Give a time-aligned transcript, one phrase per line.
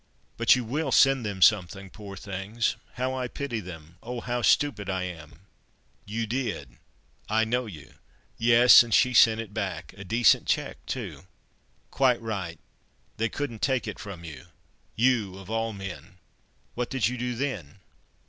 [0.35, 2.75] "But you will send them something, poor things!
[2.93, 3.97] How I pity them.
[4.01, 4.19] Oh!
[4.19, 5.41] how stupid I am!
[6.05, 7.93] You did—I know you."
[8.35, 8.81] "Yes!
[8.81, 11.27] and she sent it back—a decent cheque too."
[11.91, 16.17] "Quite right—they couldn't take it from you—you of all men.
[16.73, 17.75] What did you do then?"